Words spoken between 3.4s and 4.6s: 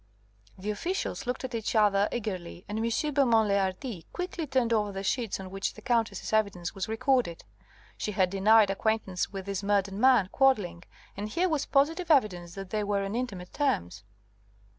le Hardi quickly